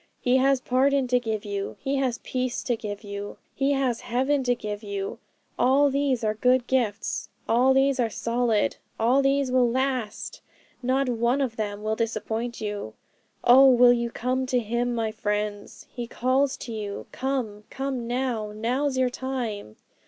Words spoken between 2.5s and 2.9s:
to